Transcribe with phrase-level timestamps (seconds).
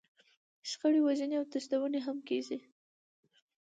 [0.69, 2.57] شخړې، وژنې او تښتونه هم کېږي.